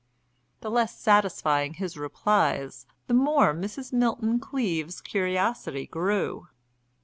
The 0.61 0.71
less 0.71 0.97
satisfying 0.99 1.75
his 1.75 1.95
replies, 1.95 2.87
the 3.05 3.13
more 3.13 3.53
Mrs. 3.53 3.93
Milton 3.93 4.39
Cleave's 4.39 4.99
curiosity 4.99 5.85
grew. 5.85 6.47